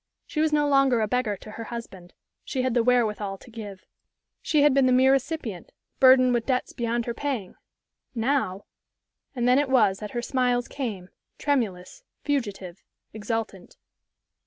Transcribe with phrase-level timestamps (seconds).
[0.25, 3.85] She was no longer a beggar to her husband; she had the wherewithal to give.
[4.41, 7.53] She had been the mere recipient, burdened with debts beyond her paying;
[8.15, 8.65] now
[9.35, 12.81] And then it was that her smiles came tremluous, fugitive,
[13.13, 13.77] exultant.